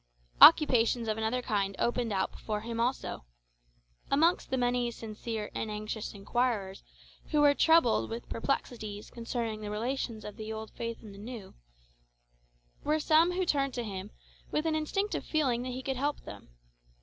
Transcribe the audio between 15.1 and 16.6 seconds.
feeling that he could help them.